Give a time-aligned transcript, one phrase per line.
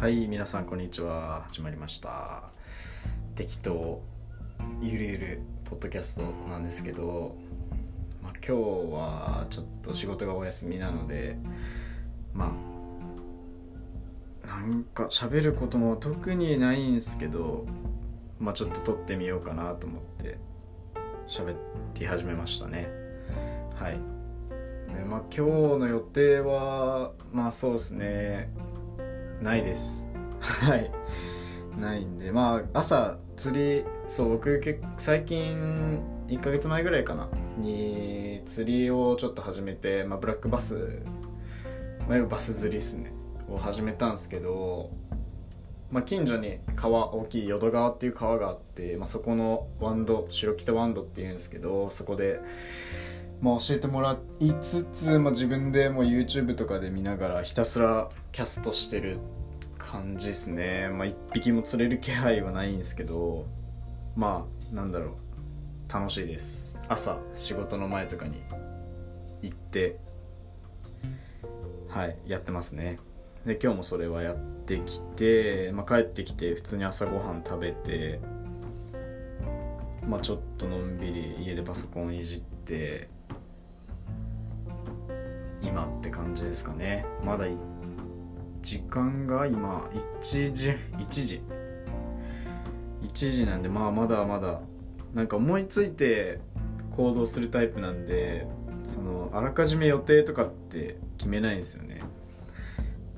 [0.00, 1.42] はい皆さんこんにちは。
[1.46, 2.44] 始まりました。
[3.34, 4.00] 適当
[4.80, 7.36] ゆるゆるポッドキャストなんですけど、
[8.22, 8.52] まあ、今日
[8.94, 11.36] はちょっと仕事がお休みなので
[12.32, 12.50] ま
[14.42, 17.66] あなんか喋ることも特にないんですけど
[18.38, 20.38] まあちょっと撮ってみようかなと思って
[21.26, 21.56] 喋っ
[21.92, 22.88] て始めましたね。
[23.74, 24.00] はい。
[24.94, 28.48] でまあ今日の予定はまあそうですね。
[29.40, 30.06] ないです。
[30.40, 30.90] はい。
[31.78, 34.60] ないんでまあ朝釣りそう僕
[34.96, 37.28] 最近1ヶ月前ぐらいかな。
[37.58, 41.02] に釣りをちょっと始めて、まあ、ブラックバス、
[42.08, 43.12] まあ、バス釣りっすね。
[43.48, 44.90] を始めたんですけど、
[45.90, 52.40] まあ、近所に川大きい淀川っていう川があって、まあ、そこのワンド白北ワンドっていうんですけどそこで
[53.40, 59.18] まあ、教えてもらいつつ、まあ、自分でもう YouTube とかで見ながらひたすらキャストしてる
[59.78, 60.90] 感じですね。
[60.90, 63.46] まあ一匹も釣れる気配はないんですけど
[64.14, 65.92] まあなんだろう。
[65.92, 66.78] 楽しいです。
[66.86, 68.42] 朝仕事の前とかに
[69.42, 69.96] 行って
[71.88, 72.98] はいやってますね。
[73.44, 78.20] で今日もそれはやってきて、まあ、帰ってきて普通に朝ごはん食べて
[80.06, 83.08] まあちょっとのんびり家でパソコンいじって
[85.70, 87.06] 今って感じですかね。
[87.24, 87.46] まだ
[88.60, 89.88] 時間が今
[90.20, 91.42] 1時1時。
[93.02, 94.60] 1時なんでまあまだまだ。
[95.14, 96.40] なんか思いついて
[96.90, 98.46] 行動するタイプなんで
[98.82, 102.00] そのあらかじめ予定とかって決めないんですよね、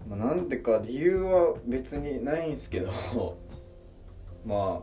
[0.09, 2.91] まあ、なんでか理由は別にないんですけど。
[4.45, 4.83] ま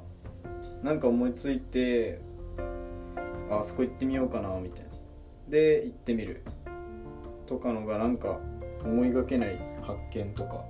[0.83, 2.21] あなんか思いついて
[3.51, 4.89] あそこ行ってみようかなみたいな。
[5.49, 6.43] で行ってみる。
[7.49, 8.39] とかのがなんか
[8.85, 10.63] 思いがけない発見とか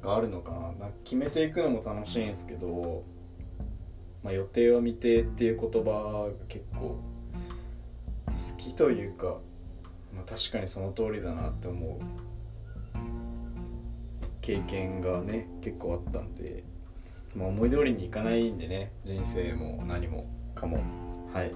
[0.00, 0.58] があるのかな。
[0.60, 3.02] なか決めていくのも楽しいんですけど、
[4.22, 7.00] まあ、予定は未定っていう言葉が結構
[8.28, 9.38] 好きというか、
[10.14, 12.00] まあ、確かにその通りだなって思う。
[14.40, 16.62] 経験がね結構あったんで、
[17.34, 20.78] まあ、思い通りにいかないんでね人生も何もかも。
[21.34, 21.52] はい。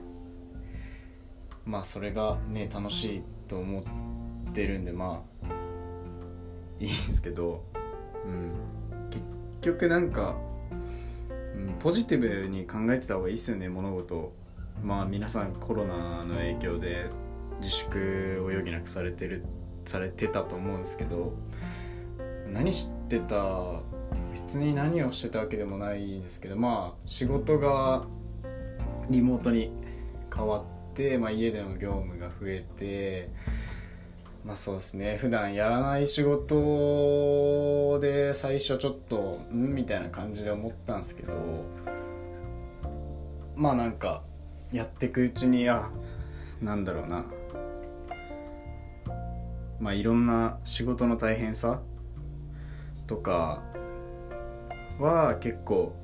[1.64, 4.09] まあそれがね楽しいと思って
[4.52, 5.46] てるんでまあ
[6.78, 7.64] いいんですけど、
[8.24, 8.52] うん、
[9.10, 9.24] 結
[9.60, 10.36] 局なんか、
[11.54, 14.32] うん、ポジティブに考えてた方がいいっすよね物事。
[14.82, 17.10] まあ皆さんコロナの影響で
[17.60, 19.44] 自粛を余儀なくされてる
[19.84, 21.34] されてたと思うんですけど
[22.52, 23.80] 何してた
[24.32, 28.06] 別に何をしてたわけでもないんですけどまあ仕事が
[29.08, 29.72] リモートに
[30.34, 33.30] 変わって、まあ、家での業務が増えて
[34.44, 35.16] まあそうですね。
[35.16, 41.32] 普段やらない仕事で最初ちょっとんみたいな感じで思ったんですけど
[43.54, 44.22] まあなんか
[44.72, 45.90] やっていくうちにあ
[46.62, 47.24] なんだろうな。
[49.78, 51.80] まあいろんな仕事の大変さ
[53.06, 53.62] とか
[54.98, 55.94] は結構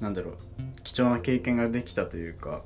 [0.00, 0.36] なんだろう
[0.82, 2.62] 貴重な経験ができたというか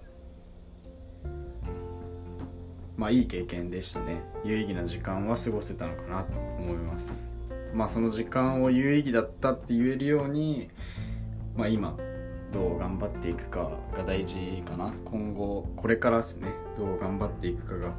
[3.01, 4.21] まあいい経験でしたね。
[4.45, 7.27] 有意義な時間は過ごせたのかなと思います。
[7.73, 10.69] まあその時間を有意義だったって言えるように
[11.57, 11.97] まあ今
[12.53, 14.93] どう頑張っていくかが大事かな。
[15.07, 17.95] 今後これからですねどう頑張っていくかが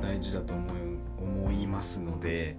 [0.00, 0.72] 大事だと思い
[1.18, 2.54] 思いますので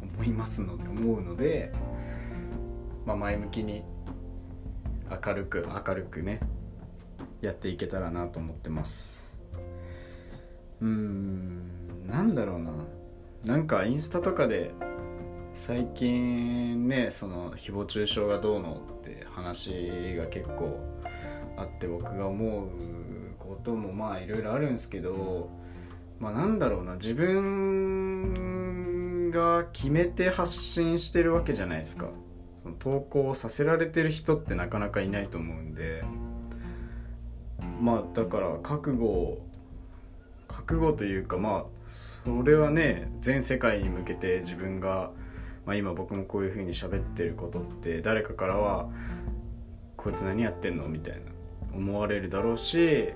[0.00, 1.72] 思いますので思うので、
[3.04, 3.82] まあ、前向きに
[5.10, 6.38] 明るく明るくね
[7.40, 9.23] やっていけたらなと思ってます。
[10.80, 11.62] うん
[12.06, 12.72] なんだろうな。
[13.44, 14.72] なんかインスタとかで
[15.52, 20.80] 最近ねその誹謗中傷がどうのって話が結構
[21.56, 22.68] あって僕が思う
[23.38, 25.50] こともまあいろいろあるんですけど
[26.18, 26.94] まあなんだろうな。
[26.94, 28.50] 自分
[29.30, 32.08] が決めて発信してるわけじゃないですか。
[32.54, 36.04] その投稿させられてる人ってなかなかいないと思うんで。
[37.80, 39.43] まあだから覚悟を
[40.48, 45.10] 覚悟というかまあそれはね全世界に向けて自分が、
[45.66, 48.88] まあ、今僕もこういう風に喋ってることって誰かからは
[49.96, 51.20] 「こいつ何やってんの?」みたいな
[51.74, 53.08] 思われるだろうし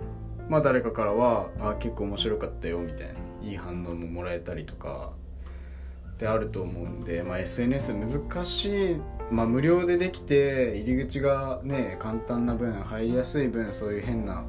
[0.49, 5.13] まあ誰かからは「あ結構面白かったよ」みたいないい反応ももらえたりとか
[6.19, 8.97] であると思うんで、まあ、SNS 難しい、
[9.31, 14.45] まあ、無料でできて入り口がね簡単な分入りやすい分そういう変な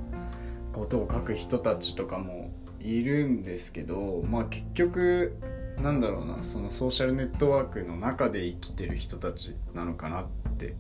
[0.74, 2.39] ことを書く人たちとかも
[2.80, 5.38] いるんですけどまあ結局
[5.78, 10.28] なんだろうなそのソーシャルネットワークの中で生きてる人たちなのかなっ
[10.58, 10.76] て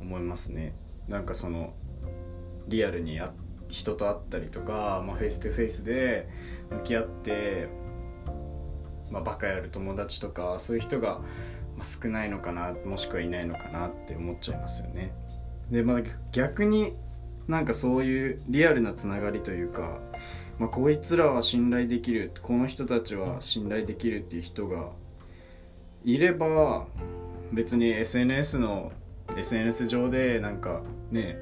[0.00, 0.74] 思いますね
[1.08, 1.74] なんかその
[2.68, 3.32] リアルにあ
[3.68, 6.28] 人と会ったりとか、まあ、フェイス2フェイスで
[6.70, 7.68] 向き合って、
[9.10, 11.20] まあ、バカやる友達とかそういう人が
[11.82, 15.12] 少ないのかなもしくはいないのかなって思っちゃいますよね。
[15.70, 16.94] でまあ逆に
[17.48, 19.98] なんかそういうリアルなつながりというか、
[20.58, 24.92] まあ、こいつらは信頼できるこの人たちは信頼できるっていう人が
[26.04, 26.86] いれば
[27.52, 28.92] 別に SNS の
[29.36, 31.38] SNS 上でなんかね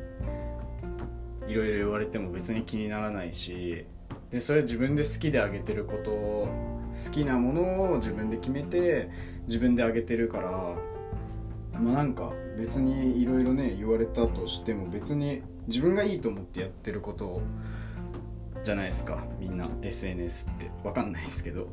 [1.47, 3.85] いろいろ言われても別に気にならないし
[4.31, 6.49] でそれ自分で好きであげてることを
[6.93, 9.11] 好きなものを自分で決めて
[9.47, 10.51] 自分であげてるから
[11.81, 17.43] まあなんか別にいろいろね言われたとしても別に自分がいいと思ってやってることを
[18.63, 19.25] じゃないですか。
[19.39, 20.71] みんな SNS って。
[20.83, 21.69] 分かんないですけど、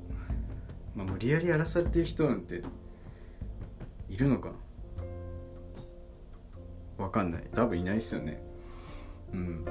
[0.95, 2.61] まあ、無理やりやらされてる人なんて
[4.09, 4.55] いるのかな。
[6.97, 7.43] 分かんない。
[7.53, 8.41] 多分いないっすよね。
[9.33, 9.65] うん。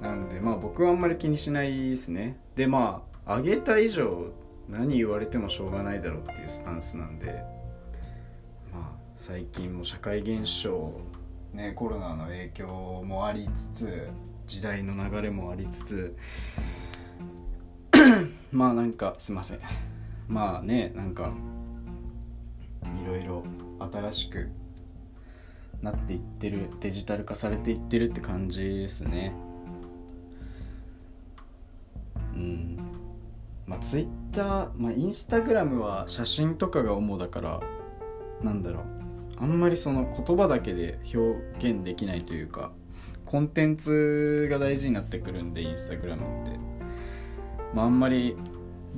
[0.00, 2.38] なんでまあ僕はあんまり気にしないですね。
[2.54, 4.32] でまああげた以上
[4.68, 7.42] 何言われてもしょうがないだろうっていうスタンスなんで
[8.72, 10.92] まあ最近も社会現象
[11.52, 14.08] ねコロナの影響もありつつ
[14.48, 16.16] 時代の流れもありつつ
[18.50, 19.60] まあなんかすいません。
[20.26, 21.30] まあねなんか
[22.82, 23.44] いろいろ
[23.92, 24.48] 新しく
[25.82, 29.34] なっていってるデジタル化されていってるって感じですね。
[32.34, 32.78] うん。
[33.66, 37.60] まあツイッターまあインスタグラムは写真とかが主だから
[38.42, 38.84] なんだろう。
[39.40, 42.72] あんまりその言葉だけで表現できないというか
[43.28, 46.58] コンテンツが大事になってくるんでインスタグラムって。
[47.74, 48.36] まああんまり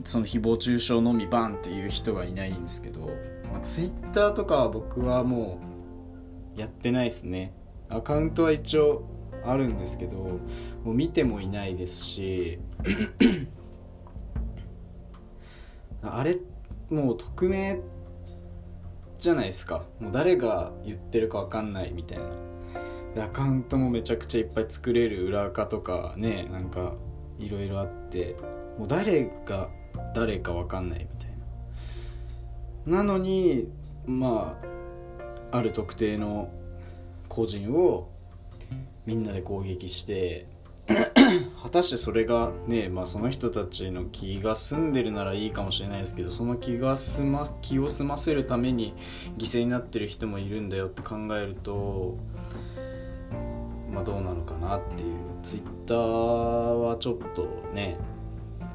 [0.04, 3.06] その誹謗中傷のみバンっていう人がいないんですけど、
[3.52, 5.58] まあ、ツイッターとかは僕はも
[6.56, 7.52] うやってないですね。
[7.88, 9.02] アカウントは一応
[9.44, 12.58] あるんですけどもう見てもいないですし
[16.02, 16.38] あれ
[16.88, 17.80] もう匿名
[19.18, 19.84] じゃないですか。
[19.98, 22.49] もう誰が言ってるか分かんないみたいな。
[23.16, 26.94] アカウントもめちゃくちゃいっぱい作れる裏垢とかねなんか
[27.38, 28.36] いろいろあって
[28.78, 29.68] もう誰が
[30.14, 31.30] 誰か分かんないみたい
[32.86, 32.98] な。
[32.98, 33.68] なのに
[34.06, 34.58] ま
[35.50, 36.50] あある特定の
[37.28, 38.08] 個人を
[39.06, 40.46] みんなで攻撃して
[41.62, 48.94] 果たしてそれがね、まあ、その人たちの気が済んでるならいいかもしれないですけどその気が済ま気を済ませるために
[49.38, 52.16] 犠牲になってる人もいるんだよって考えると
[53.92, 55.30] まあどうなのかなっていう。
[55.42, 57.96] ツイッターはちょっとね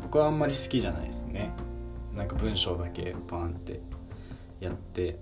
[0.02, 1.52] 僕はあんまり好きじゃないですね。
[2.16, 3.82] なんか文章だけパンって
[4.60, 5.20] やって。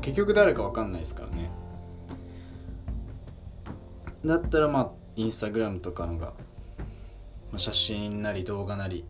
[0.00, 1.50] 結局誰か分かんないですからね。
[4.24, 6.26] だったらまあインスタグラムとかのが、
[7.50, 9.04] まあ、写真なり動画なり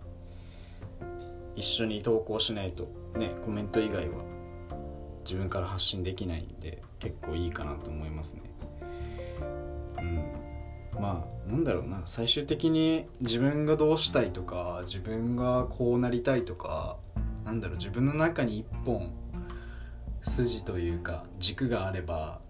[1.56, 4.24] 一緒に投稿しないとねコメント以外は
[5.24, 8.42] 自分から発信できないんで結構いいかなと思いますね。
[10.00, 11.00] うん。
[11.00, 12.02] まあなんだろうな。
[12.04, 16.96] 最終的に自分がどうしたいとか自分がこうなりたいとか
[17.44, 17.76] なんだろう。
[17.76, 19.12] 自分の中に一本
[20.22, 22.40] 筋というか軸があれば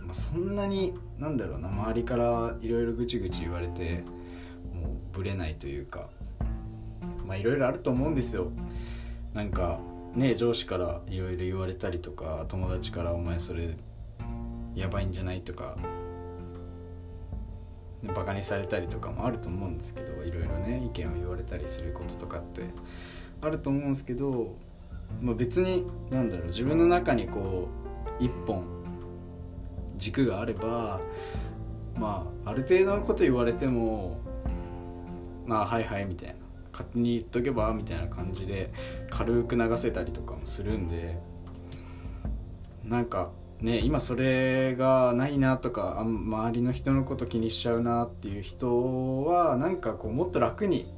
[0.00, 1.68] まあ、そんなになんだろうな。
[1.68, 4.04] 周りからいろいろぐちぐち言われて
[4.72, 6.08] もうぶれないというか
[7.26, 8.50] まあいろいろあると思うんですよ。
[9.34, 9.80] なんか
[10.14, 13.76] ね上司からいろいろ言われたりとか友達から「お前それ
[14.74, 15.76] やばいんじゃない?」とか
[18.02, 22.62] バカにされたりとかもあると思うんですけどいろいろね意見を言われたりすることとかって
[23.40, 24.54] あると思うんですけど、
[25.20, 27.68] まあ、別になんだろう自分の中にこ
[28.20, 28.64] う一本
[29.96, 31.00] 軸があれば
[31.96, 34.18] まあある程度のこと言われても
[35.46, 36.34] まあはいはいみたいな
[36.72, 38.70] 勝手に言っとけばみたいな感じで
[39.10, 41.18] 軽く流せたりとかもするんで
[42.84, 50.92] なんかね今それがないなとかあ周りの人のこと気にしちゃうなっていう人はなんかこうもっと楽に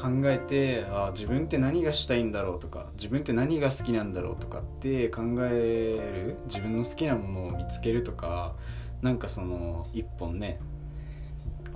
[0.00, 8.54] 考えてあ自分って何がしたいんだろうとか自分って何が好きなんだろうとかって考える自分の好きなものを見つけるとか
[9.02, 10.60] なんかその一本ね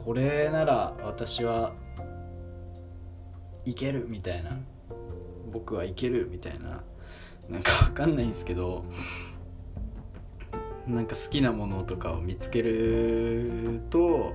[0.05, 1.73] これなら私は
[3.65, 4.59] いけるみたいな。
[5.53, 6.83] 僕はいけるみたいな。
[7.49, 8.85] なんかわかんないんですけど。
[10.91, 14.35] なんか好きなものとかを見つけると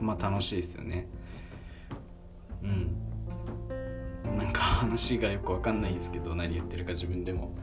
[0.00, 1.06] まあ楽しいですよね。
[2.62, 3.04] うん。
[4.36, 7.54] なんか話がよく分かんないんですけど何言ってるか自分でも。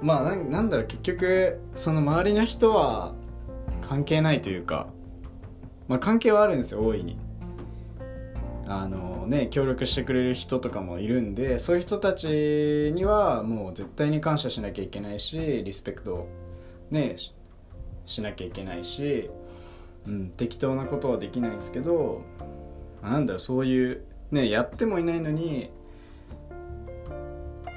[0.00, 3.14] まあなんだろう結局その周りの人は
[3.82, 4.88] 関係ないというか
[5.88, 7.18] まあ関係はあるんですよ大いに。
[8.66, 16.28] あのね協力してくれる人とかもいるんでそういう人たちにはもう絶対に感謝しなきゃいけないしリスペクト
[16.90, 17.16] ね
[18.08, 19.30] しなきゃいけないし、
[20.06, 22.22] うん、適当なことはできないんですけど
[23.02, 25.70] なんだろうそういうねやってもいないのに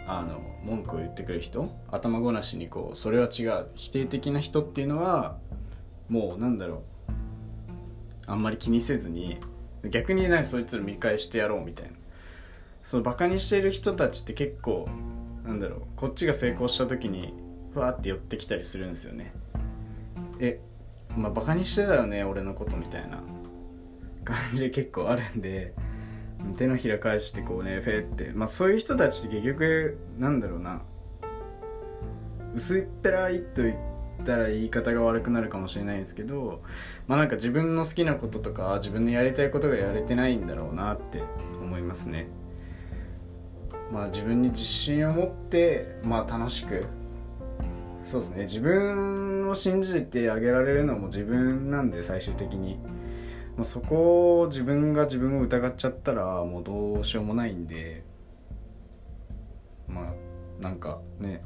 [0.07, 5.37] あの文句を言ってくる人頭ごなしにこうそれは違う否定的な人っていうのは
[6.09, 6.81] もうなんだろう
[8.27, 9.37] あんまり気にせずに
[9.89, 11.91] 逆にねそいつら見返してやろうみたいな。
[12.83, 14.87] そのバカにしている人たちって結構
[15.45, 17.33] なんだろうこっちが成功した時に
[17.73, 19.33] ふわって寄ってきたりするんですよね。
[20.41, 20.59] え
[21.15, 23.21] まあバカにしてたよね俺のことみたいな。
[24.23, 25.73] 感じで結構あるんで
[26.55, 28.31] 手のひら返してこうねフェって。
[28.33, 30.81] まあそういう人たちって結局なんだろうな。
[32.53, 33.75] 薄っぺらいと言っ
[34.25, 36.61] たら言い方が悪くなるかもしれないんですけど
[37.07, 41.23] まあなんか自分の好きなこととか自分のやりたいことがやれてないんだろうなって
[41.61, 42.27] 思いますね。
[43.91, 46.85] まあ自分に自信を持ってまあ楽しく。
[48.03, 48.39] そうですね。
[48.43, 49.20] 自分
[49.51, 52.79] を信じてあげられるのも自分なんで最終的に。
[53.57, 58.03] もうそこを自分が自分を疑っちゃったらもうどうしようもないんで。
[59.87, 60.13] ま
[60.59, 61.43] あなんかね。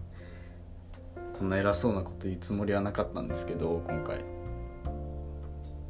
[1.38, 4.24] こんな偉そうなこと言うつもりはなかったんですけど今回。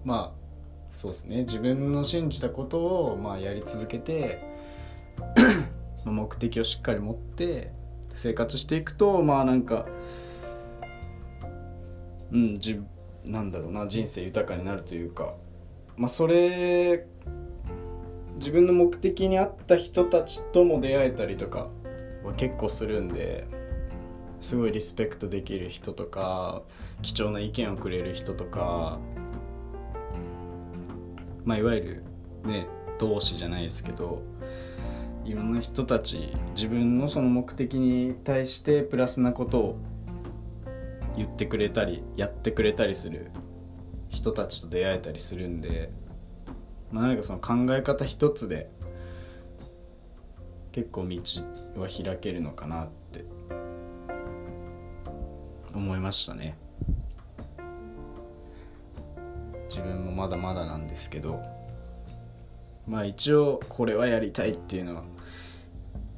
[0.03, 0.45] まあ
[0.89, 1.41] そうですね。
[1.41, 2.79] 自分の信じたこと
[3.11, 4.41] をまあやり続けて
[6.05, 7.71] 目的をしっかり持って
[8.13, 9.85] 生活していくとまあなんか
[12.35, 12.83] うん自
[13.23, 15.33] なんだろうな人生豊かになるというか。
[15.97, 17.05] まあ、それ
[18.35, 21.69] 自分の目的に合った人たちとも出会えたりとか
[22.23, 23.47] は結構するんで
[24.41, 26.63] すごいリスペクトできる人とか
[27.01, 28.99] 貴重な意見をくれる人とか、
[31.45, 32.03] まあ、いわゆ
[32.43, 32.67] るね
[32.99, 34.21] 同志じゃないですけど
[35.23, 39.79] いろんな人たち自分のその目的に対してプラスなことを
[41.15, 43.31] 言ってくれたりやってくれたりする
[44.09, 45.89] 人たちと出会えたりするんで、
[46.91, 48.69] まあ、なんかその考え方一つで
[50.71, 51.19] 結構道
[51.81, 53.23] は開けるのかなって
[55.73, 56.57] 思いましたね。
[59.69, 61.41] 自分もまだまだなんですけど
[62.87, 65.03] まあ一応これはやりたいっていうのは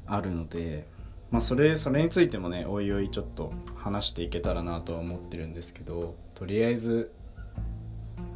[0.06, 0.86] あるので
[1.31, 7.12] まあそれそれについてもねおいおいちょっと話していけたらなとは思ってるんですけどとりあえず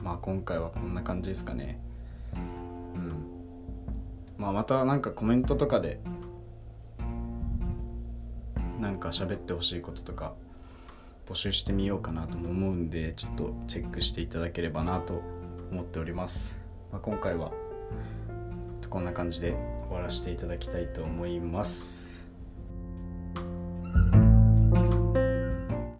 [0.03, 1.79] まあ今回はこんな感じですかね。
[2.95, 3.13] うん。
[4.37, 5.99] まあまたなんかコメントとかで
[8.79, 10.33] なんか喋ってほしいこととか
[11.27, 15.21] 募集してみようかなとも思うんでちょっとチェックしていただければなと
[15.71, 16.59] 思っております、
[16.91, 17.51] まあ、今回は
[18.91, 19.55] こんな感じで
[19.87, 22.20] 終わらせていただきたいと思います。